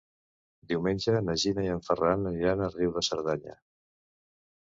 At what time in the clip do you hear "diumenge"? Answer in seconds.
0.69-1.13